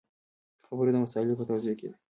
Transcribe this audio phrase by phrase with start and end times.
[0.67, 1.97] خبره د مسألې په توضیح کې ده.